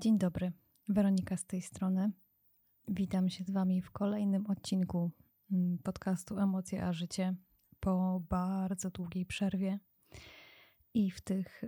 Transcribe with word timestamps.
Dzień 0.00 0.18
dobry, 0.18 0.52
Weronika 0.88 1.36
z 1.36 1.46
tej 1.46 1.62
strony. 1.62 2.12
Witam 2.88 3.28
się 3.28 3.44
z 3.44 3.50
Wami 3.50 3.82
w 3.82 3.90
kolejnym 3.90 4.46
odcinku 4.46 5.10
mm, 5.52 5.78
podcastu 5.78 6.38
Emocje 6.38 6.84
a 6.84 6.92
Życie 6.92 7.36
po 7.80 8.22
bardzo 8.28 8.90
długiej 8.90 9.26
przerwie 9.26 9.78
i 10.94 11.10
w 11.10 11.20
tych 11.20 11.64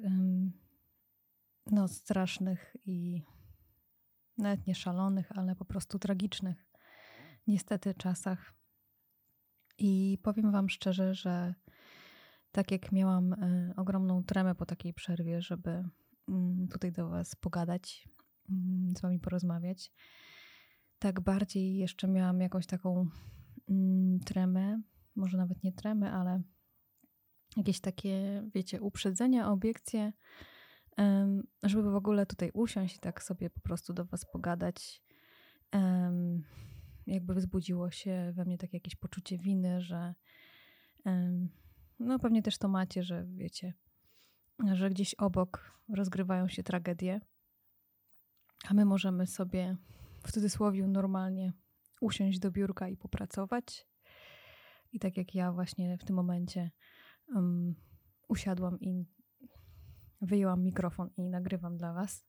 no, 1.67 1.89
strasznych 1.89 2.77
i 2.87 3.23
nawet 4.39 4.67
nie 4.67 4.75
szalonych, 4.75 5.33
ale 5.39 5.57
po 5.57 5.65
prostu 5.65 5.99
tragicznych 5.99 6.67
niestety 7.47 7.95
czasach. 7.95 8.55
I 9.79 10.19
powiem 10.23 10.53
Wam 10.53 10.69
szczerze, 10.69 11.15
że 11.15 11.55
tak 12.53 12.71
jak 12.71 12.93
miałam 12.93 13.33
y, 13.33 13.73
ogromną 13.77 14.25
tremę 14.25 14.55
po 14.55 14.67
takiej 14.67 14.95
przerwie, 14.95 15.43
żeby 15.43 15.71
y, 15.71 16.69
tutaj 16.71 16.93
do 16.93 17.09
Was 17.09 17.35
pogadać, 17.35 18.09
z 18.97 19.01
Wami 19.01 19.21
porozmawiać, 19.21 19.93
tak 20.99 21.21
bardziej 21.21 21.77
jeszcze 21.77 22.09
miałam 22.09 22.41
jakąś 22.41 22.67
taką 22.67 23.09
mm, 23.69 24.21
tremę, 24.21 24.83
może 25.17 25.39
nawet 25.39 25.63
nie 25.65 25.73
tremę, 25.73 26.13
ale 26.13 26.43
jakieś 27.57 27.81
takie, 27.81 28.43
wiecie, 28.55 28.81
uprzedzenia, 28.81 29.51
obiekcje, 29.51 30.13
żeby 31.63 31.91
w 31.91 31.95
ogóle 31.95 32.27
tutaj 32.27 32.51
usiąść 32.55 32.97
i 32.97 32.99
tak 32.99 33.23
sobie 33.23 33.51
po 33.51 33.61
prostu 33.61 33.93
do 33.93 34.05
Was 34.05 34.25
pogadać. 34.25 35.03
Jakby 37.07 37.35
wzbudziło 37.35 37.91
się 37.91 38.33
we 38.35 38.45
mnie 38.45 38.59
takie 38.59 38.77
jakieś 38.77 38.97
poczucie 38.97 39.39
winy, 39.39 39.81
że 39.81 40.15
no 41.99 42.19
pewnie 42.19 42.43
też 42.43 42.59
to 42.59 42.69
macie, 42.69 43.03
że 43.03 43.27
wiecie, 43.27 43.75
że 44.73 44.91
gdzieś 44.91 45.15
obok 45.15 45.81
rozgrywają 45.89 46.49
się 46.49 46.63
tragedie, 46.63 47.21
a 48.65 48.75
my 48.75 48.85
możemy 48.85 49.27
sobie 49.27 49.77
w 50.27 50.33
cudzysłowie 50.33 50.89
normalnie 50.89 51.53
usiąść 52.01 52.39
do 52.39 52.51
biurka 52.51 52.89
i 52.89 52.97
popracować. 52.97 53.87
I 54.93 54.99
tak 54.99 55.17
jak 55.17 55.35
ja 55.35 55.53
właśnie 55.53 55.99
w 55.99 56.05
tym 56.05 56.17
momencie 56.17 56.71
um, 57.35 57.75
usiadłam 58.29 58.81
i 58.81 59.07
wyjęłam 60.21 60.65
mikrofon 60.65 61.11
i 61.17 61.29
nagrywam 61.29 61.77
dla 61.77 61.93
Was. 61.93 62.27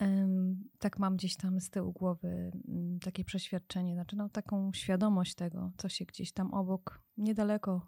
Um, 0.00 0.64
tak 0.78 0.98
mam 0.98 1.16
gdzieś 1.16 1.36
tam 1.36 1.60
z 1.60 1.70
tyłu 1.70 1.92
głowy 1.92 2.50
um, 2.68 2.98
takie 3.00 3.24
przeświadczenie, 3.24 3.94
znaczy 3.94 4.16
no, 4.16 4.28
taką 4.28 4.72
świadomość 4.72 5.34
tego, 5.34 5.72
co 5.76 5.88
się 5.88 6.04
gdzieś 6.04 6.32
tam 6.32 6.54
obok, 6.54 7.02
niedaleko 7.16 7.86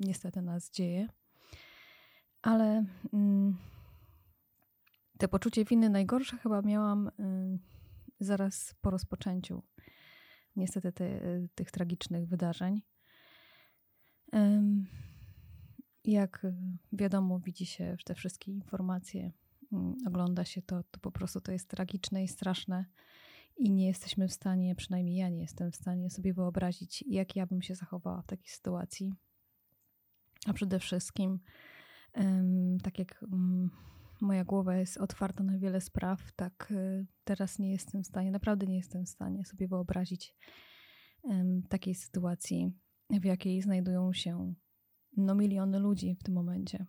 niestety 0.00 0.42
nas 0.42 0.70
dzieje. 0.70 1.08
Ale 2.42 2.84
mm, 3.12 3.56
te 5.22 5.28
poczucie 5.28 5.64
winy 5.64 5.90
najgorsze 5.90 6.38
chyba 6.38 6.62
miałam 6.62 7.10
zaraz 8.20 8.74
po 8.80 8.90
rozpoczęciu 8.90 9.62
niestety 10.56 10.92
te, 10.92 11.20
tych 11.54 11.70
tragicznych 11.70 12.28
wydarzeń. 12.28 12.82
Jak 16.04 16.46
wiadomo, 16.92 17.40
widzi 17.40 17.66
się 17.66 17.96
te 18.04 18.14
wszystkie 18.14 18.52
informacje, 18.52 19.32
mm, 19.72 19.94
ogląda 20.06 20.44
się 20.44 20.62
to, 20.62 20.82
to 20.90 21.00
po 21.00 21.10
prostu 21.10 21.40
to 21.40 21.52
jest 21.52 21.68
tragiczne 21.68 22.24
i 22.24 22.28
straszne 22.28 22.84
i 23.56 23.70
nie 23.70 23.86
jesteśmy 23.86 24.28
w 24.28 24.32
stanie, 24.32 24.74
przynajmniej 24.74 25.16
ja 25.16 25.28
nie 25.28 25.40
jestem 25.40 25.72
w 25.72 25.76
stanie 25.76 26.10
sobie 26.10 26.34
wyobrazić, 26.34 27.04
jak 27.06 27.36
ja 27.36 27.46
bym 27.46 27.62
się 27.62 27.74
zachowała 27.74 28.22
w 28.22 28.26
takiej 28.26 28.48
sytuacji. 28.48 29.14
A 30.46 30.52
przede 30.52 30.78
wszystkim, 30.78 31.40
tak 32.82 32.98
jak 32.98 33.24
mm, 33.32 33.70
moja 34.22 34.44
głowa 34.44 34.76
jest 34.76 34.96
otwarta 34.96 35.44
na 35.44 35.58
wiele 35.58 35.80
spraw, 35.80 36.32
tak 36.32 36.68
y, 36.70 37.06
teraz 37.24 37.58
nie 37.58 37.70
jestem 37.70 38.02
w 38.02 38.06
stanie, 38.06 38.30
naprawdę 38.30 38.66
nie 38.66 38.76
jestem 38.76 39.04
w 39.04 39.08
stanie 39.08 39.44
sobie 39.44 39.68
wyobrazić 39.68 40.34
takiej 41.68 41.94
sytuacji, 41.94 42.72
w 43.10 43.24
jakiej 43.24 43.62
znajdują 43.62 44.12
się 44.12 44.54
no, 45.16 45.34
miliony 45.34 45.78
ludzi 45.78 46.16
w 46.20 46.22
tym 46.22 46.34
momencie. 46.34 46.86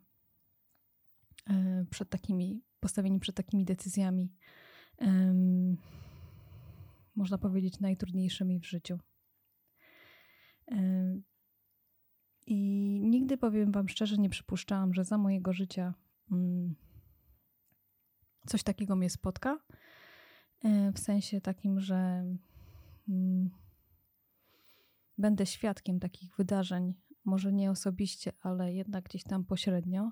E, 1.49 1.85
przed 1.89 2.09
takimi, 2.09 2.63
postawieni 2.79 3.19
przed 3.19 3.35
takimi 3.35 3.65
decyzjami, 3.65 4.33
można 7.15 7.37
powiedzieć, 7.37 7.79
najtrudniejszymi 7.79 8.59
w 8.59 8.65
życiu. 8.65 8.99
E, 10.71 11.21
I 12.47 12.57
nigdy, 13.03 13.37
powiem 13.37 13.71
Wam 13.71 13.89
szczerze, 13.89 14.17
nie 14.17 14.29
przypuszczałam, 14.29 14.93
że 14.93 15.05
za 15.05 15.17
mojego 15.17 15.53
życia 15.53 15.93
mm, 16.31 16.75
coś 18.47 18.63
takiego 18.63 18.95
mnie 18.95 19.09
spotka. 19.09 19.59
E, 20.63 20.91
w 20.91 20.99
sensie 20.99 21.41
takim, 21.41 21.79
że 21.79 22.25
mm, 23.09 23.49
będę 25.17 25.45
świadkiem 25.45 25.99
takich 25.99 26.35
wydarzeń, 26.35 26.93
może 27.25 27.53
nie 27.53 27.71
osobiście, 27.71 28.31
ale 28.41 28.73
jednak 28.73 29.03
gdzieś 29.03 29.23
tam 29.23 29.45
pośrednio. 29.45 30.11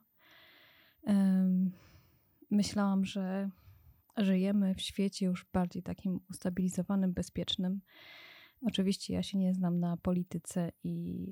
Myślałam, 2.51 3.05
że 3.05 3.49
żyjemy 4.17 4.75
w 4.75 4.81
świecie 4.81 5.25
już 5.25 5.45
bardziej 5.53 5.83
takim 5.83 6.19
ustabilizowanym, 6.29 7.13
bezpiecznym. 7.13 7.81
Oczywiście 8.61 9.13
ja 9.13 9.23
się 9.23 9.37
nie 9.37 9.53
znam 9.53 9.79
na 9.79 9.97
polityce 9.97 10.71
i, 10.83 11.27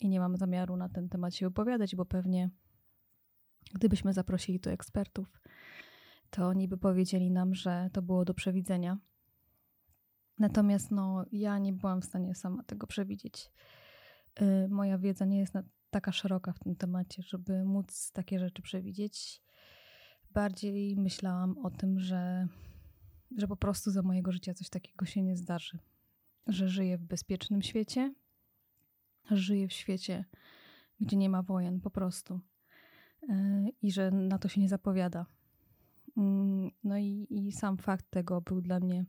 i 0.00 0.08
nie 0.08 0.20
mam 0.20 0.36
zamiaru 0.36 0.76
na 0.76 0.88
ten 0.88 1.08
temat 1.08 1.34
się 1.34 1.46
wypowiadać, 1.46 1.96
bo 1.96 2.04
pewnie 2.04 2.50
gdybyśmy 3.74 4.12
zaprosili 4.12 4.60
tu 4.60 4.70
ekspertów, 4.70 5.40
to 6.34 6.46
oni 6.46 6.68
by 6.68 6.76
powiedzieli 6.76 7.30
nam, 7.30 7.54
że 7.54 7.90
to 7.92 8.02
było 8.02 8.24
do 8.24 8.34
przewidzenia. 8.34 8.98
Natomiast 10.38 10.90
no, 10.90 11.24
ja 11.32 11.58
nie 11.58 11.72
byłam 11.72 12.00
w 12.00 12.04
stanie 12.04 12.34
sama 12.34 12.62
tego 12.62 12.86
przewidzieć. 12.86 13.50
Yy, 14.40 14.68
moja 14.68 14.98
wiedza 14.98 15.24
nie 15.24 15.38
jest 15.38 15.54
taka 15.90 16.12
szeroka 16.12 16.52
w 16.52 16.58
tym 16.58 16.76
temacie, 16.76 17.22
żeby 17.22 17.64
móc 17.64 18.12
takie 18.12 18.38
rzeczy 18.38 18.62
przewidzieć. 18.62 19.42
Bardziej 20.30 20.96
myślałam 20.96 21.58
o 21.58 21.70
tym, 21.70 21.98
że, 21.98 22.48
że 23.36 23.48
po 23.48 23.56
prostu 23.56 23.90
za 23.90 24.02
mojego 24.02 24.32
życia 24.32 24.54
coś 24.54 24.68
takiego 24.68 25.06
się 25.06 25.22
nie 25.22 25.36
zdarzy. 25.36 25.78
Że 26.46 26.68
żyję 26.68 26.98
w 26.98 27.04
bezpiecznym 27.04 27.62
świecie, 27.62 28.14
żyję 29.30 29.68
w 29.68 29.72
świecie, 29.72 30.24
gdzie 31.00 31.16
nie 31.16 31.30
ma 31.30 31.42
wojen 31.42 31.80
po 31.80 31.90
prostu. 31.90 32.40
Yy, 33.22 33.70
I 33.82 33.92
że 33.92 34.10
na 34.10 34.38
to 34.38 34.48
się 34.48 34.60
nie 34.60 34.68
zapowiada. 34.68 35.26
Mm, 36.16 36.70
no 36.84 36.98
i, 36.98 37.26
i 37.30 37.52
sam 37.52 37.76
fakt 37.76 38.10
tego 38.10 38.40
był 38.40 38.60
dla 38.60 38.80
mnie 38.80 39.04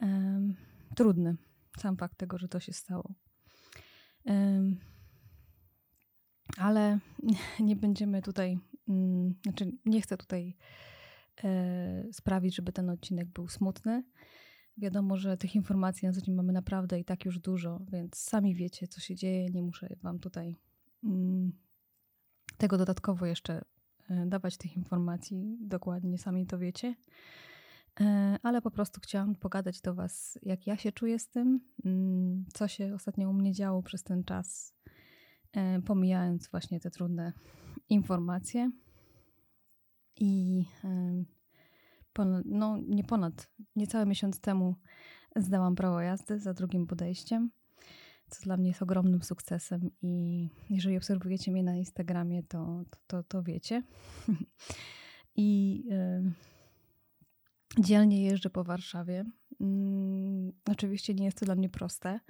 um, 0.00 0.54
trudny. 0.94 1.36
Sam 1.78 1.96
fakt 1.96 2.18
tego, 2.18 2.38
że 2.38 2.48
to 2.48 2.60
się 2.60 2.72
stało. 2.72 3.14
Um, 4.24 4.76
ale 6.58 6.98
nie 7.60 7.76
będziemy 7.76 8.22
tutaj, 8.22 8.58
um, 8.86 9.34
znaczy 9.42 9.72
nie 9.84 10.00
chcę 10.00 10.16
tutaj 10.16 10.56
e, 11.44 12.12
sprawić, 12.12 12.54
żeby 12.54 12.72
ten 12.72 12.90
odcinek 12.90 13.28
był 13.28 13.48
smutny. 13.48 14.04
Wiadomo, 14.76 15.16
że 15.16 15.36
tych 15.36 15.54
informacji 15.54 16.08
na 16.08 16.14
co 16.14 16.20
dzień 16.20 16.34
mamy 16.34 16.52
naprawdę 16.52 17.00
i 17.00 17.04
tak 17.04 17.24
już 17.24 17.38
dużo, 17.38 17.80
więc 17.92 18.16
sami 18.16 18.54
wiecie, 18.54 18.88
co 18.88 19.00
się 19.00 19.14
dzieje. 19.14 19.50
Nie 19.50 19.62
muszę 19.62 19.96
Wam 20.02 20.18
tutaj 20.18 20.56
mm, 21.04 21.52
tego 22.58 22.78
dodatkowo 22.78 23.26
jeszcze 23.26 23.64
dawać 24.26 24.56
tych 24.56 24.76
informacji 24.76 25.56
dokładnie, 25.60 26.18
sami 26.18 26.46
to 26.46 26.58
wiecie. 26.58 26.94
E, 28.00 28.38
ale 28.42 28.62
po 28.62 28.70
prostu 28.70 29.00
chciałam 29.00 29.34
pogadać 29.34 29.80
do 29.80 29.94
Was, 29.94 30.38
jak 30.42 30.66
ja 30.66 30.76
się 30.76 30.92
czuję 30.92 31.18
z 31.18 31.28
tym, 31.28 31.60
mm, 31.84 32.44
co 32.54 32.68
się 32.68 32.94
ostatnio 32.94 33.30
u 33.30 33.32
mnie 33.32 33.52
działo 33.52 33.82
przez 33.82 34.02
ten 34.02 34.24
czas, 34.24 34.74
e, 35.52 35.82
pomijając 35.82 36.48
właśnie 36.48 36.80
te 36.80 36.90
trudne 36.90 37.32
informacje. 37.88 38.70
I 40.16 40.64
ponad, 42.12 42.44
no 42.46 42.78
nie 42.86 43.04
ponad, 43.04 43.50
niecały 43.76 44.06
miesiąc 44.06 44.40
temu 44.40 44.76
zdałam 45.36 45.74
prawo 45.74 46.00
jazdy 46.00 46.38
za 46.38 46.54
drugim 46.54 46.86
podejściem 46.86 47.50
co 48.36 48.42
dla 48.42 48.56
mnie 48.56 48.68
jest 48.68 48.82
ogromnym 48.82 49.22
sukcesem 49.22 49.90
i 50.02 50.48
jeżeli 50.70 50.96
obserwujecie 50.96 51.52
mnie 51.52 51.62
na 51.62 51.76
Instagramie, 51.76 52.42
to, 52.42 52.84
to, 52.90 52.98
to, 53.06 53.22
to 53.22 53.42
wiecie. 53.42 53.82
I 55.36 55.82
y, 55.92 57.82
dzielnie 57.82 58.22
jeżdżę 58.22 58.50
po 58.50 58.64
Warszawie. 58.64 59.24
Y, 59.52 59.64
oczywiście 60.70 61.14
nie 61.14 61.24
jest 61.24 61.38
to 61.38 61.46
dla 61.46 61.54
mnie 61.54 61.68
proste, 61.68 62.20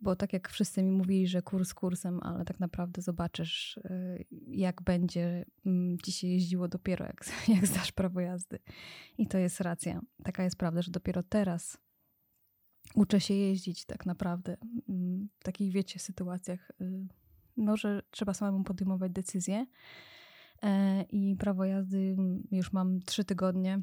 bo 0.00 0.16
tak 0.16 0.32
jak 0.32 0.48
wszyscy 0.48 0.82
mi 0.82 0.90
mówili, 0.90 1.28
że 1.28 1.42
kurs 1.42 1.74
kursem, 1.74 2.20
ale 2.22 2.44
tak 2.44 2.60
naprawdę 2.60 3.02
zobaczysz, 3.02 3.76
y, 3.76 4.24
jak 4.46 4.82
będzie 4.82 5.44
mm, 5.66 5.98
ci 5.98 6.12
się 6.12 6.26
jeździło 6.26 6.68
dopiero, 6.68 7.04
jak, 7.06 7.24
jak 7.56 7.66
zdasz 7.66 7.92
prawo 7.92 8.20
jazdy. 8.20 8.58
I 9.18 9.26
to 9.26 9.38
jest 9.38 9.60
racja. 9.60 10.00
Taka 10.24 10.44
jest 10.44 10.56
prawda, 10.56 10.82
że 10.82 10.90
dopiero 10.90 11.22
teraz 11.22 11.78
uczę 12.94 13.20
się 13.20 13.34
jeździć 13.34 13.84
tak 13.84 14.06
naprawdę 14.06 14.56
mm, 14.88 15.28
w 15.38 15.44
takich, 15.44 15.72
wiecie, 15.72 15.98
sytuacjach, 15.98 16.70
y, 16.80 17.06
no, 17.56 17.76
że 17.76 18.02
trzeba 18.10 18.34
samemu 18.34 18.64
podejmować 18.64 19.12
decyzje. 19.12 19.66
E, 20.62 21.02
I 21.02 21.36
prawo 21.36 21.64
jazdy 21.64 22.16
już 22.50 22.72
mam 22.72 23.00
trzy 23.00 23.24
tygodnie. 23.24 23.82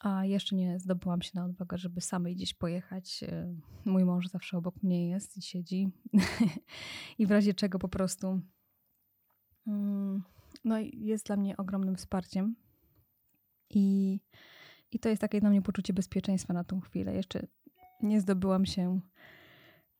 a 0.00 0.24
jeszcze 0.24 0.56
nie 0.56 0.78
zdobyłam 0.78 1.22
się 1.22 1.30
na 1.34 1.44
odwagę, 1.44 1.78
żeby 1.78 2.00
samej 2.00 2.36
gdzieś 2.36 2.54
pojechać. 2.54 3.22
E, 3.22 3.54
mój 3.84 4.04
mąż 4.04 4.28
zawsze 4.28 4.58
obok 4.58 4.82
mnie 4.82 5.08
jest 5.08 5.36
i 5.36 5.42
siedzi. 5.42 5.88
I 7.18 7.26
w 7.26 7.30
razie 7.30 7.54
czego 7.54 7.78
po 7.78 7.88
prostu 7.88 8.40
mm, 9.66 10.22
no 10.64 10.78
jest 10.92 11.26
dla 11.26 11.36
mnie 11.36 11.56
ogromnym 11.56 11.96
wsparciem. 11.96 12.56
I, 13.70 14.20
I 14.92 14.98
to 14.98 15.08
jest 15.08 15.20
takie 15.20 15.40
dla 15.40 15.50
mnie 15.50 15.62
poczucie 15.62 15.92
bezpieczeństwa 15.92 16.52
na 16.52 16.64
tą 16.64 16.80
chwilę. 16.80 17.14
Jeszcze 17.14 17.46
nie 18.02 18.20
zdobyłam 18.20 18.66
się 18.66 19.00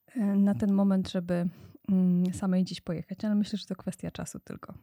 e, 0.06 0.20
na 0.24 0.54
ten 0.54 0.72
moment, 0.72 1.10
żeby 1.10 1.48
mm, 1.88 2.34
samej 2.34 2.64
gdzieś 2.64 2.80
pojechać, 2.80 3.24
ale 3.24 3.34
myślę, 3.34 3.58
że 3.58 3.66
to 3.66 3.76
kwestia 3.76 4.10
czasu 4.10 4.40
tylko. 4.40 4.74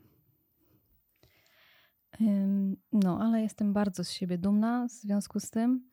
No, 2.93 3.19
ale 3.21 3.41
jestem 3.41 3.73
bardzo 3.73 4.03
z 4.03 4.11
siebie 4.11 4.37
dumna 4.37 4.87
w 4.87 4.91
związku 4.91 5.39
z 5.39 5.49
tym. 5.49 5.89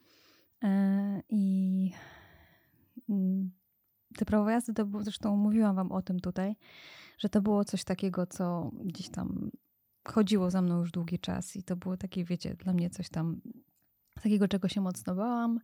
E, 0.64 1.22
I 1.28 1.92
mm, 3.08 3.50
te 4.16 4.24
prawo 4.24 4.50
jazdy 4.50 4.74
to 4.74 4.86
było, 4.86 5.02
zresztą 5.02 5.36
mówiłam 5.36 5.76
wam 5.76 5.92
o 5.92 6.02
tym 6.02 6.20
tutaj, 6.20 6.56
że 7.18 7.28
to 7.28 7.42
było 7.42 7.64
coś 7.64 7.84
takiego, 7.84 8.26
co 8.26 8.70
gdzieś 8.84 9.08
tam 9.08 9.50
chodziło 10.08 10.50
za 10.50 10.62
mną 10.62 10.78
już 10.78 10.90
długi 10.90 11.18
czas 11.18 11.56
i 11.56 11.62
to 11.62 11.76
było 11.76 11.96
takie, 11.96 12.24
wiecie, 12.24 12.54
dla 12.54 12.72
mnie 12.72 12.90
coś 12.90 13.08
tam 13.08 13.40
takiego, 14.22 14.48
czego 14.48 14.68
się 14.68 14.80
mocno 14.80 15.14
bałam. 15.14 15.60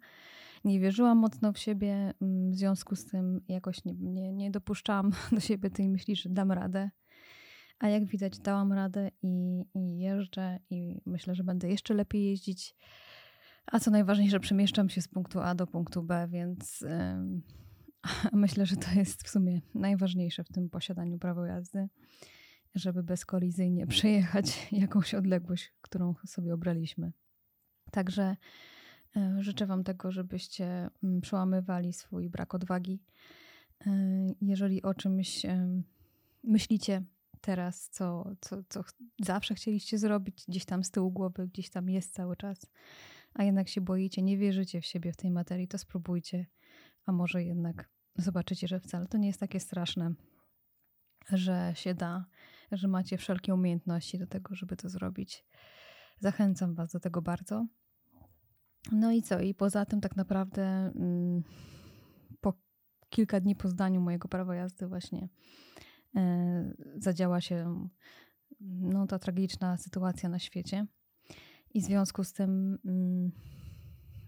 Nie 0.64 0.80
wierzyłam 0.80 1.18
mocno 1.18 1.52
w 1.52 1.58
siebie, 1.58 2.14
mm, 2.22 2.50
w 2.50 2.54
związku 2.54 2.96
z 2.96 3.04
tym 3.04 3.40
jakoś 3.48 3.84
nie, 3.84 3.94
nie, 3.94 4.32
nie 4.32 4.50
dopuszczałam 4.50 5.10
do 5.32 5.40
siebie 5.40 5.70
tej 5.70 5.88
myśli, 5.88 6.16
że 6.16 6.28
dam 6.28 6.52
radę. 6.52 6.90
A 7.78 7.88
jak 7.88 8.04
widać, 8.04 8.38
dałam 8.38 8.72
radę 8.72 9.10
i, 9.22 9.64
i 9.74 9.98
jeżdżę, 9.98 10.58
i 10.70 11.00
myślę, 11.06 11.34
że 11.34 11.44
będę 11.44 11.68
jeszcze 11.68 11.94
lepiej 11.94 12.24
jeździć. 12.24 12.74
A 13.66 13.80
co 13.80 13.90
najważniejsze, 13.90 14.40
przemieszczam 14.40 14.88
się 14.88 15.00
z 15.00 15.08
punktu 15.08 15.40
A 15.40 15.54
do 15.54 15.66
punktu 15.66 16.02
B, 16.02 16.28
więc 16.30 16.80
yy, 16.80 17.42
myślę, 18.32 18.66
że 18.66 18.76
to 18.76 18.90
jest 18.90 19.22
w 19.22 19.28
sumie 19.28 19.60
najważniejsze 19.74 20.44
w 20.44 20.48
tym 20.48 20.70
posiadaniu 20.70 21.18
prawa 21.18 21.46
jazdy, 21.46 21.88
żeby 22.74 23.02
bezkolizyjnie 23.02 23.86
przejechać 23.86 24.68
jakąś 24.72 25.14
odległość, 25.14 25.72
którą 25.80 26.14
sobie 26.26 26.54
obraliśmy. 26.54 27.12
Także 27.90 28.36
życzę 29.38 29.66
Wam 29.66 29.84
tego, 29.84 30.10
żebyście 30.10 30.90
yy, 31.02 31.20
przełamywali 31.20 31.92
swój 31.92 32.30
brak 32.30 32.54
odwagi. 32.54 33.02
E, 33.86 33.90
jeżeli 34.40 34.82
o 34.82 34.94
czymś 34.94 35.46
myślicie, 36.44 37.02
teraz, 37.40 37.88
co, 37.88 38.32
co, 38.40 38.62
co 38.68 38.84
zawsze 39.20 39.54
chcieliście 39.54 39.98
zrobić, 39.98 40.44
gdzieś 40.48 40.64
tam 40.64 40.84
z 40.84 40.90
tyłu 40.90 41.10
głowy, 41.10 41.48
gdzieś 41.48 41.70
tam 41.70 41.90
jest 41.90 42.14
cały 42.14 42.36
czas, 42.36 42.66
a 43.34 43.44
jednak 43.44 43.68
się 43.68 43.80
boicie, 43.80 44.22
nie 44.22 44.38
wierzycie 44.38 44.80
w 44.80 44.86
siebie 44.86 45.12
w 45.12 45.16
tej 45.16 45.30
materii, 45.30 45.68
to 45.68 45.78
spróbujcie, 45.78 46.46
a 47.06 47.12
może 47.12 47.44
jednak 47.44 47.88
zobaczycie, 48.16 48.68
że 48.68 48.80
wcale 48.80 49.06
to 49.06 49.18
nie 49.18 49.26
jest 49.26 49.40
takie 49.40 49.60
straszne, 49.60 50.14
że 51.32 51.72
się 51.74 51.94
da, 51.94 52.26
że 52.72 52.88
macie 52.88 53.18
wszelkie 53.18 53.54
umiejętności 53.54 54.18
do 54.18 54.26
tego, 54.26 54.54
żeby 54.54 54.76
to 54.76 54.88
zrobić. 54.88 55.44
Zachęcam 56.20 56.74
Was 56.74 56.92
do 56.92 57.00
tego 57.00 57.22
bardzo. 57.22 57.66
No 58.92 59.12
i 59.12 59.22
co? 59.22 59.40
I 59.40 59.54
poza 59.54 59.86
tym, 59.86 60.00
tak 60.00 60.16
naprawdę, 60.16 60.62
mm, 60.94 61.42
po 62.40 62.54
kilka 63.10 63.40
dni 63.40 63.56
po 63.56 63.68
zdaniu 63.68 64.00
mojego 64.00 64.28
prawa 64.28 64.54
jazdy, 64.54 64.86
właśnie 64.86 65.28
E, 66.16 66.74
zadziała 66.96 67.40
się 67.40 67.88
no, 68.60 69.06
ta 69.06 69.18
tragiczna 69.18 69.76
sytuacja 69.76 70.28
na 70.28 70.38
świecie. 70.38 70.86
I 71.74 71.80
w 71.80 71.84
związku 71.84 72.24
z 72.24 72.32
tym 72.32 72.78
mm, 72.84 73.32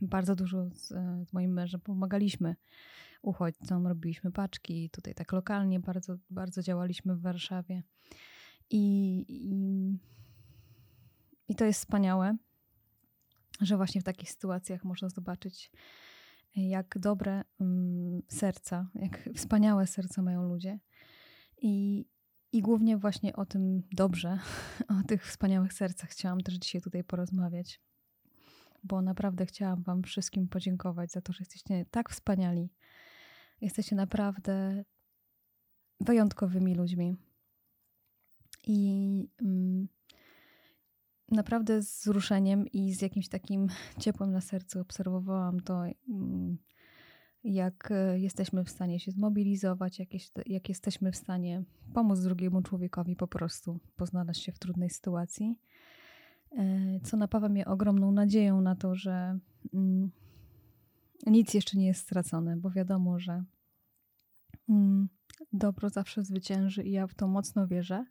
bardzo 0.00 0.37
dużo 0.37 0.70
z, 0.70 0.88
z 1.28 1.32
moim 1.32 1.52
mężem 1.52 1.81
pomagaliśmy 1.81 2.56
uchodźcom, 3.22 3.87
robiliśmy 3.87 4.32
paczki, 4.32 4.90
tutaj 4.90 5.14
tak 5.14 5.32
lokalnie 5.32 5.81
bardzo, 5.81 6.16
bardzo 6.31 6.62
działaliśmy 6.62 7.14
w 7.14 7.20
Warszawie. 7.20 7.82
I, 8.70 9.25
i, 9.28 9.99
I 11.49 11.54
to 11.54 11.64
jest 11.64 11.81
wspaniałe, 11.81 12.37
że 13.60 13.76
właśnie 13.76 14.00
w 14.00 14.04
takich 14.04 14.31
sytuacjach 14.31 14.84
można 14.84 15.08
zobaczyć, 15.08 15.72
jak 16.56 16.99
dobre 16.99 17.44
um, 17.58 18.22
serca, 18.28 18.90
jak 18.94 19.28
wspaniałe 19.37 19.87
serca 19.87 20.22
mają 20.22 20.43
ludzie 20.43 20.78
i, 21.62 22.06
I 22.52 22.62
głównie 22.62 22.96
właśnie 22.96 23.37
o 23.37 23.46
tym 23.46 23.82
dobrze, 23.93 24.38
o 25.00 25.06
tych 25.08 25.26
wspaniałych 25.26 25.72
sercach 25.72 26.10
chciałam 26.10 26.40
też 26.40 26.54
dzisiaj 26.54 26.81
tutaj 26.81 27.04
porozmawiać, 27.04 27.81
bo 28.84 29.02
naprawdę 29.02 29.46
chciałam 29.46 29.82
Wam 29.82 30.02
wszystkim 30.02 30.49
podziękować 30.49 31.10
za 31.12 31.20
to, 31.20 31.32
że 31.32 31.38
jesteście 31.40 31.84
tak 31.90 32.10
wspaniali. 32.10 32.70
Jesteście 33.60 33.96
naprawdę 33.96 34.84
wyjątkowymi 36.00 36.75
ludźmi. 36.75 37.16
I 38.66 39.28
mm, 39.43 39.88
naprawdę 41.32 41.82
z 41.82 42.00
wzruszeniem 42.00 42.67
i 42.67 42.94
z 42.94 43.02
jakimś 43.02 43.29
takim 43.29 43.67
ciepłem 43.99 44.32
na 44.32 44.40
sercu 44.40 44.81
obserwowałam 44.81 45.61
to, 45.61 45.84
mm, 46.08 46.58
jak 47.44 47.90
e, 47.90 48.19
jesteśmy 48.19 48.64
w 48.64 48.70
stanie 48.70 49.00
się 49.00 49.11
zmobilizować, 49.11 49.99
jak, 49.99 50.14
jest, 50.14 50.40
jak 50.46 50.69
jesteśmy 50.69 51.12
w 51.12 51.17
stanie 51.17 51.62
pomóc 51.94 52.20
drugiemu 52.20 52.62
człowiekowi 52.62 53.17
po 53.17 53.26
prostu 53.26 53.81
poznaleźć 53.96 54.43
się 54.43 54.52
w 54.52 54.58
trudnej 54.58 54.90
sytuacji. 54.90 55.58
E, 56.58 57.00
co 57.00 57.17
napawa 57.17 57.49
mnie 57.49 57.67
ogromną 57.67 58.12
nadzieją 58.12 58.61
na 58.61 58.76
to, 58.76 58.94
że 58.94 59.38
mm, 59.75 60.11
nic 61.26 61.55
jeszcze 61.55 61.78
nie 61.78 61.87
jest 61.87 62.00
stracone, 62.00 62.56
bo 62.56 62.70
wiadomo, 62.70 63.19
że 63.19 63.44
mm, 64.69 65.08
dobro 65.52 65.90
zawsze 65.90 66.25
zwycięży 66.25 66.82
i 66.82 66.93
ja 66.93 67.06
w 67.06 67.14
to 67.14 67.28
mocno 67.28 67.67
wierzę. 67.67 68.05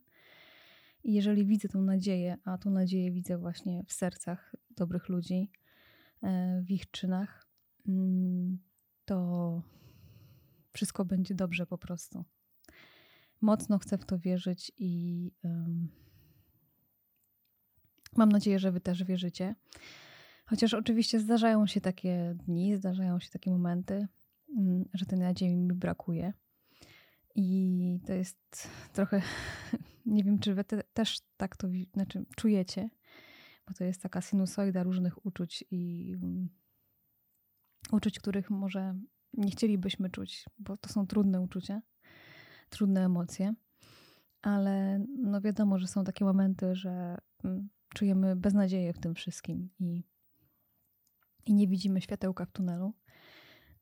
I 1.04 1.14
jeżeli 1.14 1.46
widzę 1.46 1.70
tą 1.70 1.82
nadzieję, 1.82 2.38
a 2.46 2.58
tą 2.58 2.70
nadzieję 2.70 3.12
widzę 3.12 3.38
właśnie 3.38 3.84
w 3.88 3.94
sercach 3.94 4.56
dobrych 4.70 5.10
ludzi, 5.10 5.52
e, 6.24 6.62
w 6.62 6.72
ich 6.72 6.92
czynach, 6.92 7.48
mm, 7.88 8.60
to 9.06 9.62
wszystko 10.74 11.06
będzie 11.06 11.36
dobrze 11.36 11.66
po 11.66 11.78
prostu. 11.78 12.26
Mocno 13.42 13.80
chcę 13.80 13.98
w 13.98 14.06
to 14.06 14.20
wierzyć 14.20 14.72
i 14.78 15.32
um, 15.44 15.90
mam 18.18 18.30
nadzieję, 18.30 18.60
że 18.60 18.72
Wy 18.72 18.82
też 18.82 19.04
wierzycie. 19.04 19.56
Chociaż 20.46 20.74
oczywiście 20.74 21.20
zdarzają 21.20 21.68
się 21.68 21.82
takie 21.82 22.36
dni, 22.48 22.78
zdarzają 22.78 23.20
się 23.20 23.30
takie 23.30 23.52
momenty, 23.52 24.08
um, 24.48 24.86
że 24.94 25.06
tej 25.06 25.20
nadziei 25.20 25.56
mi 25.56 25.74
brakuje. 25.74 26.34
I 27.36 28.00
to 28.06 28.14
jest 28.14 28.70
trochę, 28.94 29.22
nie 30.06 30.24
wiem, 30.24 30.40
czy 30.40 30.54
Wy 30.54 30.64
te, 30.64 30.84
też 30.84 31.20
tak 31.38 31.58
to 31.58 31.68
znaczy, 31.94 32.26
czujecie, 32.36 32.90
bo 33.68 33.74
to 33.74 33.84
jest 33.84 34.02
taka 34.02 34.22
sinusoida 34.22 34.84
różnych 34.84 35.26
uczuć 35.26 35.66
i 35.72 36.14
um, 36.22 36.50
uczuć, 37.92 38.20
których 38.20 38.50
może 38.50 38.96
nie 39.34 39.52
chcielibyśmy 39.52 40.10
czuć, 40.10 40.46
bo 40.60 40.78
to 40.78 40.90
są 40.90 41.08
trudne 41.08 41.42
uczucia, 41.42 41.82
trudne 42.70 43.06
emocje, 43.06 43.54
ale 44.42 45.06
no 45.18 45.42
wiadomo, 45.42 45.80
że 45.80 45.88
są 45.88 46.04
takie 46.04 46.26
momenty, 46.26 46.76
że 46.76 47.18
mm, 47.44 47.70
czujemy 47.94 48.36
beznadzieję 48.36 48.94
w 48.94 49.00
tym 49.00 49.16
wszystkim 49.16 49.70
i, 49.80 50.04
i 51.46 51.54
nie 51.54 51.68
widzimy 51.68 52.02
światełka 52.02 52.46
w 52.46 52.52
tunelu. 52.52 52.94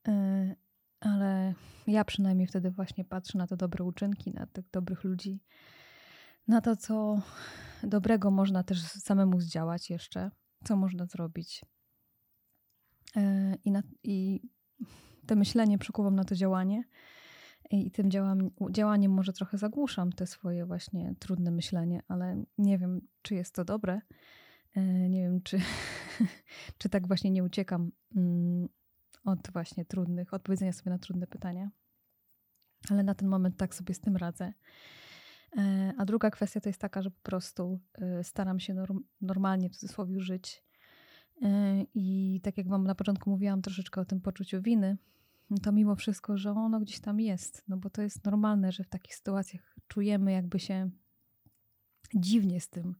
E, 0.08 0.54
ale 1.00 1.54
ja 1.86 2.04
przynajmniej 2.04 2.46
wtedy 2.46 2.70
właśnie 2.70 3.04
patrzę 3.04 3.38
na 3.38 3.46
te 3.46 3.56
dobre 3.56 3.84
uczynki, 3.84 4.30
na 4.30 4.46
tych 4.46 4.70
dobrych 4.70 5.04
ludzi, 5.04 5.42
na 6.50 6.60
to, 6.60 6.76
co 6.76 7.22
dobrego 7.82 8.30
można 8.30 8.62
też 8.62 8.82
samemu 8.82 9.40
zdziałać 9.40 9.90
jeszcze, 9.90 10.30
co 10.64 10.76
można 10.76 11.06
zrobić. 11.06 11.64
E, 13.16 13.54
I, 13.64 13.70
na, 13.70 13.82
i 14.02 14.40
te 15.26 15.36
myślenie 15.36 15.78
przekuwam 15.78 16.14
na 16.14 16.24
to 16.24 16.34
działanie. 16.34 16.84
I 17.70 17.90
tym 17.90 18.10
działam, 18.10 18.50
działaniem 18.70 19.12
może 19.12 19.32
trochę 19.32 19.58
zagłuszam 19.58 20.12
te 20.12 20.26
swoje 20.26 20.66
właśnie 20.66 21.14
trudne 21.18 21.50
myślenie, 21.50 22.02
ale 22.08 22.44
nie 22.58 22.78
wiem, 22.78 23.00
czy 23.22 23.34
jest 23.34 23.54
to 23.54 23.64
dobre. 23.64 24.00
E, 24.76 25.08
nie 25.08 25.22
wiem, 25.22 25.42
czy, 25.42 25.58
czy 26.78 26.88
tak 26.88 27.06
właśnie 27.06 27.30
nie 27.30 27.44
uciekam 27.44 27.92
mm, 28.16 28.68
od 29.24 29.50
właśnie 29.52 29.84
trudnych, 29.84 30.34
odpowiedzenia 30.34 30.72
sobie 30.72 30.90
na 30.90 30.98
trudne 30.98 31.26
pytania. 31.26 31.70
Ale 32.90 33.02
na 33.02 33.14
ten 33.14 33.28
moment 33.28 33.56
tak 33.56 33.74
sobie 33.74 33.94
z 33.94 34.00
tym 34.00 34.16
radzę. 34.16 34.52
E, 35.58 35.92
a 35.98 36.04
druga 36.04 36.30
kwestia 36.30 36.60
to 36.60 36.68
jest 36.68 36.80
taka, 36.80 37.02
że 37.02 37.10
po 37.10 37.20
prostu 37.22 37.80
staram 38.22 38.60
się 38.60 38.84
normalnie 39.20 39.70
w 39.70 39.76
cudzysłowie 39.76 40.20
żyć. 40.20 40.64
E, 41.42 41.82
I 41.94 42.40
tak 42.42 42.58
jak 42.58 42.68
Wam 42.68 42.84
na 42.84 42.94
początku 42.94 43.30
mówiłam 43.30 43.62
troszeczkę 43.62 44.00
o 44.00 44.04
tym 44.04 44.20
poczuciu 44.20 44.62
winy, 44.62 44.98
to 45.62 45.72
mimo 45.72 45.96
wszystko, 45.96 46.36
że 46.38 46.50
ono 46.50 46.80
gdzieś 46.80 47.00
tam 47.00 47.20
jest, 47.20 47.64
no 47.68 47.76
bo 47.76 47.90
to 47.90 48.02
jest 48.02 48.24
normalne, 48.24 48.72
że 48.72 48.84
w 48.84 48.88
takich 48.88 49.14
sytuacjach 49.14 49.76
czujemy 49.88 50.32
jakby 50.32 50.58
się 50.58 50.90
dziwnie 52.14 52.60
z 52.60 52.68
tym, 52.68 52.94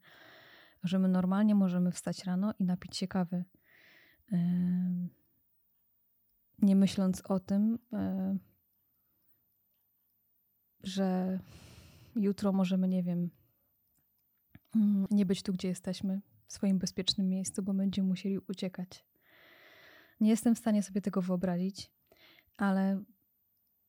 że 0.83 0.99
my 0.99 1.09
normalnie 1.09 1.55
możemy 1.55 1.93
wstać 1.93 2.25
rano 2.25 2.55
i 2.59 2.65
napić 2.65 2.97
się 2.97 3.09
kawy. 3.09 3.45
Nie 6.63 6.77
myśląc 6.77 7.23
o 7.25 7.41
tym, 7.41 7.79
że 10.83 11.39
jutro 12.21 12.53
możemy, 12.53 12.89
nie 12.89 13.03
wiem, 13.03 13.31
mm, 14.77 15.07
nie 15.11 15.27
być 15.27 15.43
tu, 15.43 15.53
gdzie 15.53 15.69
jesteśmy, 15.69 16.21
w 16.47 16.53
swoim 16.53 16.79
bezpiecznym 16.79 17.29
miejscu, 17.29 17.63
bo 17.63 17.75
będziemy 17.75 18.09
musieli 18.09 18.39
uciekać. 18.39 19.07
Nie 20.21 20.31
jestem 20.31 20.55
w 20.55 20.59
stanie 20.59 20.83
sobie 20.83 21.01
tego 21.01 21.23
wyobrazić, 21.23 21.91
ale 22.57 23.03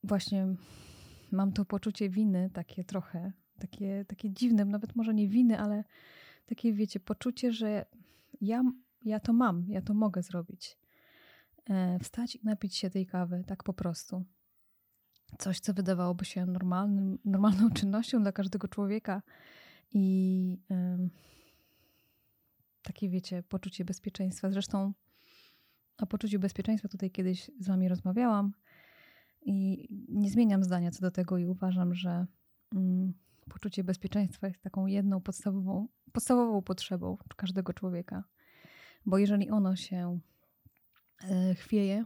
właśnie 0.03 0.47
mam 1.31 1.51
to 1.51 1.65
poczucie 1.65 2.09
winy, 2.09 2.49
takie 2.53 2.83
trochę, 2.83 3.31
takie, 3.59 4.05
takie 4.07 4.31
dziwne, 4.31 4.65
nawet 4.65 4.95
może 4.95 5.13
nie 5.13 5.27
winy, 5.27 5.59
ale 5.59 5.83
takie, 6.45 6.73
wiecie, 6.73 6.99
poczucie, 6.99 7.51
że 7.51 7.85
ja, 8.41 8.63
ja 9.03 9.19
to 9.19 9.33
mam, 9.33 9.65
ja 9.67 9.81
to 9.81 9.93
mogę 9.93 10.23
zrobić. 10.23 10.77
E, 11.69 11.99
wstać 11.99 12.35
i 12.35 12.39
napić 12.43 12.75
się 12.75 12.89
tej 12.89 13.05
kawy, 13.05 13.43
tak 13.47 13.63
po 13.63 13.73
prostu. 13.73 14.25
Coś, 15.39 15.59
co 15.59 15.73
wydawałoby 15.73 16.25
się 16.25 16.45
normalnym, 16.45 17.19
normalną 17.25 17.69
czynnością 17.79 18.21
dla 18.21 18.31
każdego 18.31 18.67
człowieka. 18.67 19.21
I 19.93 20.57
y, 20.71 21.09
takie, 22.81 23.09
wiecie, 23.09 23.43
poczucie 23.43 23.85
bezpieczeństwa. 23.85 24.51
Zresztą 24.51 24.93
o 25.97 26.07
poczuciu 26.07 26.39
bezpieczeństwa 26.39 26.89
tutaj 26.89 27.11
kiedyś 27.11 27.51
z 27.59 27.67
Wami 27.67 27.87
rozmawiałam 27.87 28.53
i 29.41 29.87
nie 30.09 30.29
zmieniam 30.29 30.63
zdania 30.63 30.91
co 30.91 31.01
do 31.01 31.11
tego 31.11 31.37
i 31.37 31.45
uważam, 31.45 31.93
że 31.93 32.25
mm, 32.75 33.13
poczucie 33.49 33.83
bezpieczeństwa 33.83 34.47
jest 34.47 34.61
taką 34.61 34.85
jedną 34.85 35.21
podstawową, 35.21 35.87
podstawową 36.11 36.61
potrzebą 36.61 37.17
każdego 37.35 37.73
człowieka. 37.73 38.23
Bo 39.05 39.17
jeżeli 39.17 39.49
ono 39.49 39.75
się 39.75 40.19
e, 41.23 41.55
chwieje, 41.55 42.05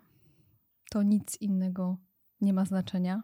to 0.91 1.03
nic 1.03 1.41
innego 1.41 1.97
nie 2.41 2.53
ma 2.53 2.65
znaczenia. 2.65 3.23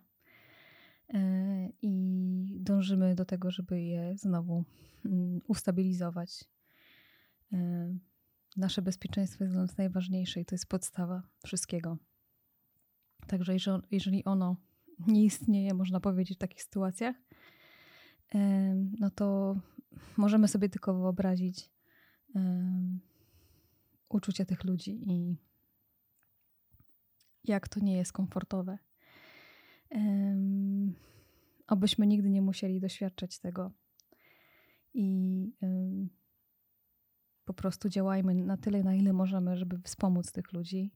E, 1.14 1.70
I 1.82 2.58
dążymy 2.60 3.16
do 3.16 3.26
tego, 3.26 3.52
żeby 3.52 3.82
je 3.82 4.18
znowu 4.18 4.64
mm, 5.06 5.42
ustabilizować. 5.48 6.46
E, 7.54 7.98
nasze 8.58 8.82
bezpieczeństwo 8.82 9.44
jest 9.44 9.54
dla 9.56 9.62
nas 9.62 9.78
najważniejsze 9.78 10.42
i 10.42 10.46
to 10.46 10.56
jest 10.56 10.66
podstawa 10.66 11.24
wszystkiego. 11.46 11.98
Także 13.28 13.54
jeżeli 13.92 14.26
ono 14.26 14.56
nie 15.08 15.24
istnieje, 15.26 15.74
można 15.74 16.00
powiedzieć, 16.00 16.38
w 16.38 16.42
takich 16.42 16.64
sytuacjach, 16.64 17.16
no 19.00 19.10
to 19.10 19.56
możemy 20.18 20.48
sobie 20.48 20.70
tylko 20.70 20.94
wyobrazić 20.94 21.72
uczucia 24.10 24.46
tych 24.46 24.64
ludzi 24.64 25.12
i 25.12 25.38
jak 27.44 27.68
to 27.68 27.80
nie 27.80 27.98
jest 27.98 28.14
komfortowe. 28.14 28.78
Obyśmy 31.68 32.08
nigdy 32.08 32.30
nie 32.30 32.42
musieli 32.42 32.80
doświadczać 32.80 33.40
tego. 33.40 33.72
I 34.94 35.52
po 37.46 37.54
prostu 37.54 37.90
działajmy 37.90 38.36
na 38.36 38.58
tyle, 38.58 38.84
na 38.84 38.96
ile 38.96 39.14
możemy, 39.14 39.58
żeby 39.58 39.80
wspomóc 39.80 40.32
tych 40.32 40.54
ludzi 40.54 40.92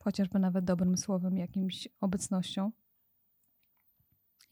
chociażby 0.00 0.38
nawet 0.38 0.64
dobrym 0.64 0.96
słowem, 0.96 1.38
jakimś 1.38 1.88
obecnością. 2.00 2.72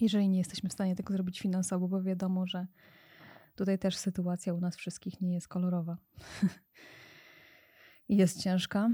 Jeżeli 0.00 0.28
nie 0.28 0.38
jesteśmy 0.38 0.68
w 0.68 0.72
stanie 0.72 0.96
tego 0.96 1.12
zrobić 1.14 1.40
finansowo, 1.40 1.88
bo 1.88 2.02
wiadomo, 2.02 2.46
że 2.46 2.66
tutaj 3.56 3.78
też 3.78 3.96
sytuacja 3.96 4.54
u 4.54 4.60
nas 4.60 4.76
wszystkich 4.76 5.20
nie 5.20 5.34
jest 5.34 5.48
kolorowa. 5.48 5.96
jest 8.08 8.42
ciężka. 8.42 8.90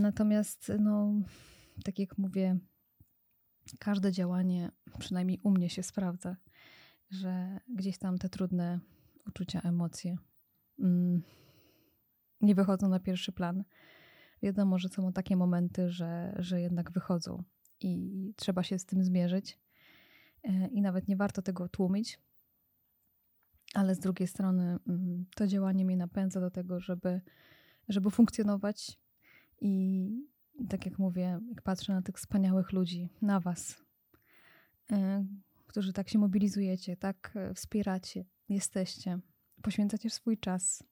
Natomiast, 0.00 0.72
no, 0.78 1.12
tak 1.84 1.98
jak 1.98 2.18
mówię, 2.18 2.58
każde 3.78 4.12
działanie, 4.12 4.70
przynajmniej 4.98 5.40
u 5.42 5.50
mnie, 5.50 5.70
się 5.70 5.82
sprawdza, 5.82 6.36
że 7.10 7.60
gdzieś 7.68 7.98
tam 7.98 8.18
te 8.18 8.28
trudne 8.28 8.80
uczucia, 9.26 9.60
emocje 9.60 10.16
mm, 10.78 11.22
nie 12.40 12.54
wychodzą 12.54 12.88
na 12.88 13.00
pierwszy 13.00 13.32
plan 13.32 13.64
wiadomo, 14.42 14.78
że 14.78 14.88
są 14.88 15.12
takie 15.12 15.36
momenty, 15.36 15.90
że, 15.90 16.36
że 16.38 16.60
jednak 16.60 16.90
wychodzą 16.90 17.42
i 17.80 18.34
trzeba 18.36 18.62
się 18.62 18.78
z 18.78 18.86
tym 18.86 19.04
zmierzyć. 19.04 19.58
E, 20.44 20.68
I 20.68 20.80
nawet 20.80 21.08
nie 21.08 21.16
warto 21.16 21.42
tego 21.42 21.68
tłumić, 21.68 22.20
ale 23.74 23.94
z 23.94 23.98
drugiej 23.98 24.28
strony 24.28 24.78
mm, 24.88 25.26
to 25.36 25.46
działanie 25.46 25.84
mnie 25.84 25.96
napędza 25.96 26.40
do 26.40 26.50
tego, 26.50 26.80
żeby, 26.80 27.20
żeby 27.92 28.10
funkcjonować. 28.10 28.98
I 29.60 30.10
tak 30.68 30.86
jak 30.86 30.98
mówię, 30.98 31.40
jak 31.48 31.62
patrzę 31.62 31.92
na 31.92 32.02
tych 32.02 32.16
wspaniałych 32.16 32.72
ludzi, 32.72 33.08
na 33.22 33.40
Was, 33.40 33.82
e, 34.92 35.26
którzy 35.66 35.92
tak 35.92 36.08
się 36.08 36.18
mobilizujecie, 36.18 36.96
tak 36.96 37.32
e, 37.34 37.54
wspieracie, 37.54 38.24
jesteście, 38.48 39.18
poświęcacie 39.62 40.10
swój 40.10 40.38
czas. 40.38 40.84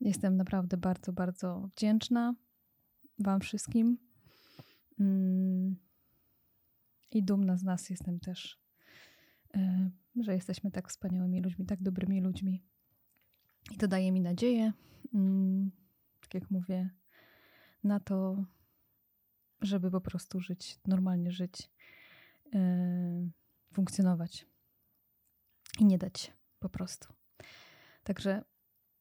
Jestem 0.00 0.36
naprawdę 0.36 0.76
bardzo, 0.76 1.12
bardzo 1.12 1.68
wdzięczna 1.76 2.34
Wam 3.18 3.40
wszystkim. 3.40 3.98
Mm. 5.00 5.76
I 7.10 7.22
dumna 7.22 7.56
z 7.56 7.62
nas 7.62 7.90
jestem 7.90 8.20
też, 8.20 8.58
e, 9.54 9.90
że 10.20 10.34
jesteśmy 10.34 10.70
tak 10.70 10.88
wspaniałymi 10.88 11.42
ludźmi, 11.42 11.66
tak 11.66 11.82
dobrymi 11.82 12.20
ludźmi. 12.20 12.62
I 13.70 13.76
to 13.76 13.88
daje 13.88 14.12
mi 14.12 14.20
nadzieję, 14.20 14.72
mm, 15.14 15.70
tak 16.20 16.34
jak 16.34 16.50
mówię, 16.50 16.90
na 17.84 18.00
to, 18.00 18.44
żeby 19.60 19.90
po 19.90 20.00
prostu 20.00 20.40
żyć, 20.40 20.78
normalnie 20.86 21.32
żyć, 21.32 21.70
e, 22.54 23.30
funkcjonować 23.72 24.46
i 25.78 25.84
nie 25.84 25.98
dać 25.98 26.32
po 26.58 26.68
prostu. 26.68 27.14
Także 28.04 28.44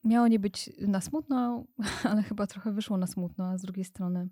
miało 0.03 0.27
nie 0.27 0.39
być 0.39 0.69
na 0.87 1.01
smutno, 1.01 1.65
ale 2.09 2.23
chyba 2.23 2.47
trochę 2.47 2.71
wyszło 2.71 2.97
na 2.97 3.07
smutno, 3.07 3.45
a 3.45 3.57
z 3.57 3.61
drugiej 3.61 3.85
strony 3.85 4.29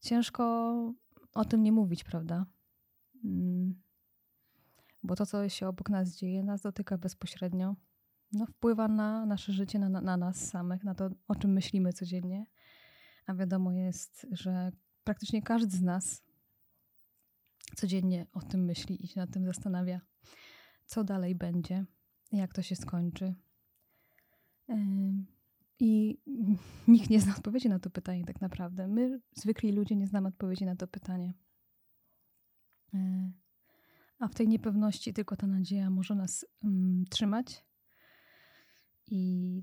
ciężko 0.00 0.74
o 1.34 1.44
tym 1.44 1.62
nie 1.62 1.72
mówić, 1.72 2.04
prawda? 2.04 2.46
Mm. 3.24 3.82
Bo 5.02 5.16
to, 5.16 5.26
co 5.26 5.48
się 5.48 5.68
obok 5.68 5.90
nas 5.90 6.16
dzieje, 6.16 6.42
nas 6.42 6.62
dotyka 6.62 6.98
bezpośrednio. 6.98 7.76
No, 8.32 8.46
wpływa 8.46 8.88
na 8.88 9.26
nasze 9.26 9.52
życie, 9.52 9.78
na, 9.78 9.88
na 9.88 10.16
nas 10.16 10.48
samych, 10.48 10.84
na 10.84 10.94
to, 10.94 11.10
o 11.28 11.34
czym 11.34 11.52
myślimy 11.52 11.92
codziennie. 11.92 12.46
A 13.26 13.34
wiadomo 13.34 13.72
jest, 13.72 14.26
że 14.30 14.72
praktycznie 15.04 15.42
każdy 15.42 15.76
z 15.76 15.82
nas 15.82 16.22
codziennie 17.76 18.26
o 18.32 18.40
tym 18.40 18.64
myśli 18.64 19.04
i 19.04 19.08
się 19.08 19.20
nad 19.20 19.30
tym 19.30 19.44
zastanawia, 19.44 20.00
co 20.86 21.04
dalej 21.04 21.34
będzie, 21.34 21.84
jak 22.32 22.52
to 22.52 22.62
się 22.62 22.76
skończy, 22.76 23.34
i 25.80 26.18
nikt 26.88 27.10
nie 27.10 27.20
zna 27.20 27.32
odpowiedzi 27.36 27.68
na 27.68 27.78
to 27.78 27.90
pytanie, 27.90 28.24
tak 28.24 28.40
naprawdę. 28.40 28.88
My, 28.88 29.20
zwykli 29.34 29.72
ludzie, 29.72 29.96
nie 29.96 30.06
znamy 30.06 30.28
odpowiedzi 30.28 30.64
na 30.64 30.76
to 30.76 30.86
pytanie. 30.86 31.34
E, 32.94 33.30
a 34.18 34.28
w 34.28 34.34
tej 34.34 34.48
niepewności 34.48 35.12
tylko 35.12 35.36
ta 35.36 35.46
nadzieja 35.46 35.90
może 35.90 36.14
nas 36.14 36.46
um, 36.64 37.04
trzymać 37.10 37.64
i 39.12 39.62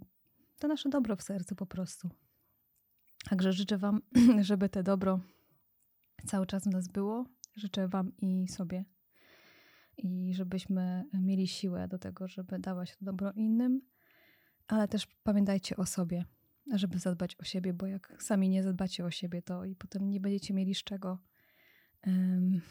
to 0.60 0.68
nasze 0.68 0.90
dobro 0.90 1.16
w 1.16 1.24
sercu 1.24 1.56
po 1.56 1.66
prostu. 1.66 2.10
Także 3.30 3.54
życzę 3.54 3.78
Wam, 3.78 4.02
żeby 4.42 4.70
te 4.70 4.84
dobro 4.84 5.20
cały 6.26 6.46
czas 6.46 6.64
w 6.64 6.72
nas 6.72 6.88
było. 6.88 7.26
Życzę 7.56 7.88
Wam 7.88 8.18
i 8.18 8.48
sobie. 8.48 8.86
I 9.98 10.34
żebyśmy 10.34 11.04
mieli 11.14 11.48
siłę 11.48 11.88
do 11.88 12.00
tego, 12.00 12.28
żeby 12.28 12.60
dawać 12.60 12.96
to 12.96 13.06
dobro 13.06 13.32
innym 13.32 13.82
ale 14.70 14.88
też 14.88 15.08
pamiętajcie 15.24 15.78
o 15.78 15.86
sobie, 15.86 16.26
żeby 16.74 17.00
zadbać 17.00 17.36
o 17.40 17.44
siebie, 17.44 17.74
bo 17.74 17.88
jak 17.88 18.16
sami 18.20 18.50
nie 18.50 18.64
zadbacie 18.64 19.06
o 19.06 19.12
siebie, 19.12 19.42
to 19.42 19.66
i 19.66 19.76
potem 19.76 20.10
nie 20.10 20.20
będziecie 20.20 20.54
mieli 20.54 20.76
z 20.76 20.84
czego 20.84 21.20
um, 22.08 22.62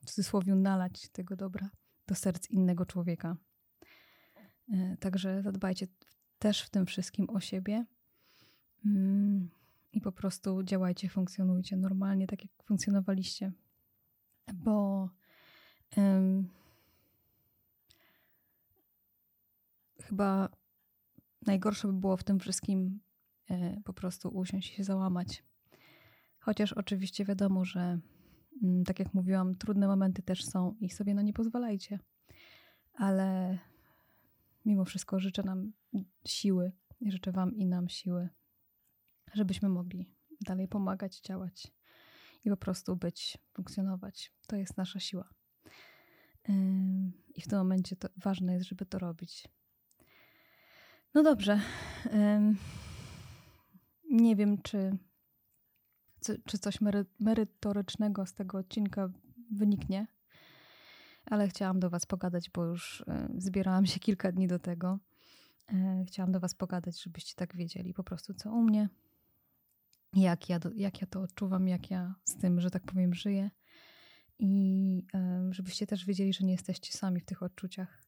w 0.00 0.06
cudzysłowie 0.06 0.54
nalać 0.54 1.08
tego 1.08 1.36
dobra 1.36 1.70
do 2.06 2.14
serc 2.14 2.50
innego 2.50 2.86
człowieka. 2.86 3.36
E, 4.72 4.96
także 4.96 5.42
zadbajcie 5.42 5.86
też 6.38 6.62
w 6.62 6.70
tym 6.70 6.86
wszystkim 6.86 7.30
o 7.30 7.40
siebie 7.40 7.84
mm, 8.86 9.50
i 9.92 10.00
po 10.00 10.12
prostu 10.12 10.62
działajcie, 10.62 11.08
funkcjonujcie 11.08 11.76
normalnie, 11.76 12.26
tak 12.26 12.42
jak 12.42 12.52
funkcjonowaliście, 12.62 13.52
bo 14.54 15.08
um, 15.96 16.48
chyba 20.02 20.48
najgorsze 21.46 21.88
by 21.88 21.94
było 21.94 22.16
w 22.16 22.24
tym 22.24 22.40
wszystkim 22.40 23.00
e, 23.50 23.80
po 23.84 23.92
prostu 23.92 24.28
usiąść 24.28 24.72
i 24.72 24.74
się 24.74 24.84
załamać. 24.84 25.44
Chociaż 26.38 26.72
oczywiście 26.72 27.24
wiadomo, 27.24 27.64
że 27.64 27.98
mm, 28.62 28.84
tak 28.84 28.98
jak 28.98 29.14
mówiłam, 29.14 29.54
trudne 29.54 29.86
momenty 29.86 30.22
też 30.22 30.44
są 30.44 30.74
i 30.80 30.90
sobie 30.90 31.14
na 31.14 31.22
nie 31.22 31.32
pozwalajcie. 31.32 31.98
Ale 32.94 33.58
mimo 34.68 34.84
wszystko 34.84 35.20
życzę 35.20 35.42
nam 35.42 35.72
siły 36.26 36.72
i 37.00 37.12
życzę 37.12 37.32
Wam 37.32 37.54
i 37.54 37.66
nam 37.66 37.88
siły, 37.88 38.28
żebyśmy 39.34 39.68
mogli 39.68 40.14
dalej 40.40 40.68
pomagać, 40.68 41.20
działać 41.20 41.72
i 42.44 42.50
po 42.50 42.56
prostu 42.56 42.96
być, 42.96 43.38
funkcjonować. 43.52 44.32
To 44.46 44.56
jest 44.56 44.76
nasza 44.76 45.00
siła. 45.00 45.28
I 47.34 47.40
w 47.42 47.48
tym 47.48 47.58
momencie 47.58 47.96
to 47.96 48.08
ważne 48.16 48.54
jest, 48.54 48.66
żeby 48.66 48.86
to 48.86 48.98
robić. 48.98 49.48
No 51.14 51.22
dobrze. 51.22 51.60
Nie 54.10 54.36
wiem, 54.36 54.62
czy, 54.62 54.98
czy 56.46 56.58
coś 56.58 56.78
merytorycznego 57.20 58.26
z 58.26 58.34
tego 58.34 58.58
odcinka 58.58 59.12
wyniknie, 59.50 60.06
ale 61.30 61.48
chciałam 61.48 61.80
do 61.80 61.90
Was 61.90 62.06
pogadać, 62.06 62.50
bo 62.50 62.64
już 62.64 63.04
e, 63.08 63.28
zbierałam 63.38 63.86
się 63.86 64.00
kilka 64.00 64.32
dni 64.32 64.46
do 64.46 64.58
tego. 64.58 64.98
E, 65.72 66.04
chciałam 66.06 66.32
do 66.32 66.40
Was 66.40 66.54
pogadać, 66.54 67.02
żebyście 67.02 67.34
tak 67.34 67.56
wiedzieli 67.56 67.94
po 67.94 68.04
prostu, 68.04 68.34
co 68.34 68.52
u 68.52 68.62
mnie, 68.62 68.88
jak 70.14 70.48
ja, 70.48 70.58
jak 70.74 71.00
ja 71.00 71.06
to 71.06 71.22
odczuwam, 71.22 71.68
jak 71.68 71.90
ja 71.90 72.14
z 72.24 72.36
tym, 72.36 72.60
że 72.60 72.70
tak 72.70 72.82
powiem, 72.82 73.14
żyję. 73.14 73.50
I 74.38 75.06
żebyście 75.50 75.86
też 75.86 76.06
wiedzieli, 76.06 76.32
że 76.32 76.44
nie 76.44 76.52
jesteście 76.52 76.92
sami 76.92 77.20
w 77.20 77.24
tych 77.24 77.42
odczuciach. 77.42 78.02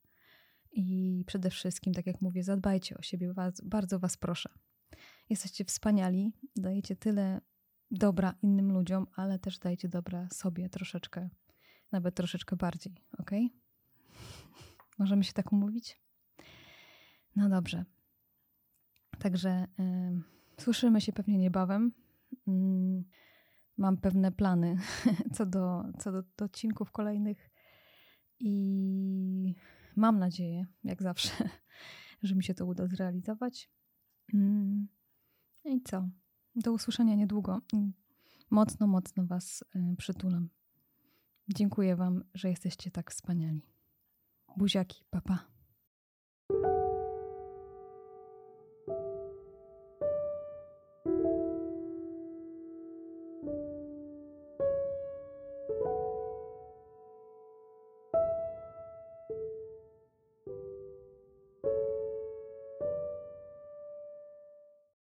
I 0.72 1.24
przede 1.26 1.50
wszystkim, 1.50 1.94
tak 1.94 2.06
jak 2.06 2.20
mówię, 2.20 2.44
zadbajcie 2.44 2.98
o 2.98 3.02
siebie, 3.02 3.32
bardzo 3.62 3.98
Was 3.98 4.16
proszę. 4.16 4.50
Jesteście 5.30 5.64
wspaniali, 5.64 6.32
dajecie 6.56 6.96
tyle 6.96 7.40
dobra 7.90 8.34
innym 8.42 8.72
ludziom, 8.72 9.06
ale 9.16 9.38
też 9.38 9.58
dajcie 9.58 9.88
dobra 9.88 10.28
sobie 10.32 10.68
troszeczkę, 10.68 11.28
nawet 11.92 12.14
troszeczkę 12.14 12.56
bardziej, 12.56 12.96
ok? 13.18 13.30
Możemy 14.98 15.24
się 15.24 15.32
tak 15.32 15.52
umówić? 15.52 16.00
No 17.36 17.48
dobrze. 17.48 17.84
Także 19.18 19.66
y, 20.58 20.62
słyszymy 20.62 21.00
się 21.00 21.12
pewnie 21.12 21.38
niebawem. 21.38 21.92
Y, 22.48 23.04
mam 23.76 23.96
pewne 23.96 24.32
plany 24.32 24.76
co 25.34 25.46
do, 25.46 25.84
co 25.98 26.12
do, 26.12 26.22
do 26.36 26.44
odcinków 26.44 26.92
kolejnych 26.92 27.50
i 28.40 29.54
mam 29.96 30.18
nadzieję, 30.18 30.66
jak 30.84 31.02
zawsze, 31.02 31.30
że 32.22 32.34
mi 32.34 32.44
się 32.44 32.54
to 32.54 32.66
uda 32.66 32.86
zrealizować. 32.86 33.70
Mm. 34.34 34.88
I 35.64 35.82
co? 35.82 36.08
Do 36.56 36.72
usłyszenia 36.72 37.14
niedługo. 37.14 37.60
Mocno, 38.50 38.86
mocno 38.86 39.26
Was 39.26 39.64
y, 39.76 39.96
przytulam. 39.96 40.48
Dziękuję 41.54 41.96
Wam, 41.96 42.24
że 42.34 42.48
jesteście 42.48 42.90
tak 42.90 43.10
wspaniali. 43.10 43.66
Buziaki, 44.56 45.04
papa. 45.10 45.38
Pa. 46.48 46.89